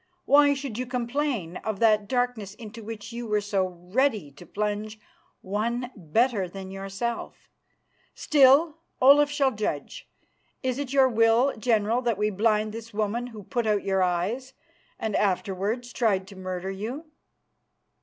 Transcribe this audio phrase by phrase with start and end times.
[0.25, 4.99] Why should you complain of that darkness into which you were so ready to plunge
[5.41, 7.47] one better than yourself.
[8.15, 10.09] Still, Olaf shall judge.
[10.63, 14.53] Is it your will, General, that we blind this woman who put out your eyes
[14.97, 17.05] and afterwards tried to murder you?"